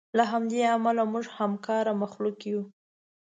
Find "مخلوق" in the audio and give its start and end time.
2.01-2.39